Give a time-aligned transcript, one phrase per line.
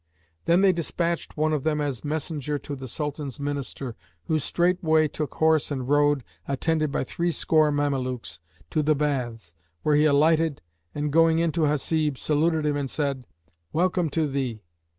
[0.45, 5.35] Then they despatched one of them as messenger to the Sultan's Minister, who straightway took
[5.35, 8.39] horse and rode, attended by threescore Mamelukes,
[8.71, 9.53] to the baths,
[9.83, 10.63] where he alighted
[10.95, 13.27] and going in to Hasib, saluted him and said,
[13.73, 14.63] "Welcome to thee!"